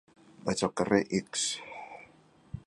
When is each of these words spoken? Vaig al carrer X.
Vaig 0.47 0.63
al 0.67 0.71
carrer 0.81 1.01
X. 1.19 1.45